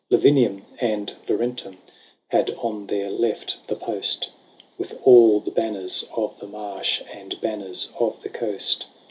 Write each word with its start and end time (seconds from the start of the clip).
XII. 0.11 0.17
Lavinium 0.17 0.63
and 0.79 1.13
Laurentum 1.29 1.77
Had 2.29 2.49
on 2.57 2.87
the 2.87 3.07
left 3.11 3.57
their 3.67 3.77
post, 3.77 4.31
With 4.75 4.99
all 5.03 5.39
the 5.39 5.51
banners 5.51 6.09
of 6.17 6.39
the 6.39 6.47
marsh, 6.47 7.03
And 7.13 7.39
banners 7.39 7.91
of 7.99 8.19
the 8.23 8.29
coast. 8.29 8.87